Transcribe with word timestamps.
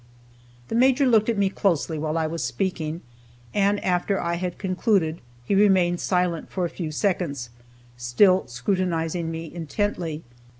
The 0.69 0.73
Major 0.73 1.05
looked 1.05 1.29
at 1.29 1.37
me 1.37 1.51
closely 1.51 1.99
while 1.99 2.17
I 2.17 2.25
was 2.25 2.43
speaking, 2.43 3.01
and 3.53 3.79
after 3.85 4.19
I 4.19 4.33
had 4.33 4.57
concluded 4.57 5.21
he 5.45 5.53
remained 5.53 5.99
silent 5.99 6.49
for 6.49 6.65
a 6.65 6.69
few 6.71 6.91
seconds, 6.91 7.51
still 7.97 8.47
scrutinizing 8.47 9.29
me 9.29 9.53
intently. 9.53 10.23